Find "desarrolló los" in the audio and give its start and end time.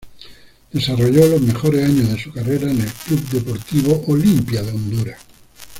0.73-1.41